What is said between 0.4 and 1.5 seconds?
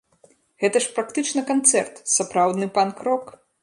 Гэта ж практычна